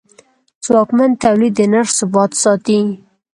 ځواکمن 0.65 1.11
تولید 1.23 1.53
د 1.57 1.61
نرخ 1.73 1.89
ثبات 1.99 2.31
ساتي. 2.41 2.79